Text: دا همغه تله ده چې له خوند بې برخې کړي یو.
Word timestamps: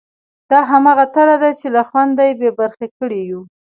دا 0.51 0.59
همغه 0.71 1.05
تله 1.15 1.35
ده 1.41 1.49
چې 1.59 1.67
له 1.75 1.81
خوند 1.89 2.11
بې 2.41 2.49
برخې 2.59 2.87
کړي 2.97 3.21
یو. 3.29 3.41